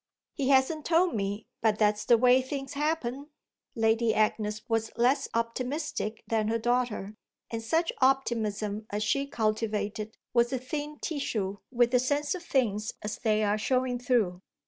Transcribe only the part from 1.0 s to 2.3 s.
me, but that's the